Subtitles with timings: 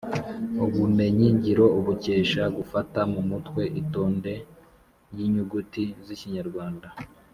[0.65, 4.33] ubumenyi ngiro ubukesha -gufata mu mutwe itonde
[5.11, 6.87] ry’inyuguti z’ikinyarwanda;